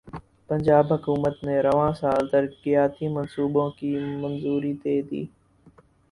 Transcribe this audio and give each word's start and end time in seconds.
پنجاب 0.49 0.85
حکومت 0.93 1.35
نے 1.43 1.55
رواں 1.61 1.91
سال 1.93 2.21
ترقیاتی 2.27 3.07
منصوبوں 3.07 3.69
کی 3.77 3.89
منظوری 4.21 4.73
دیدی 4.83 5.23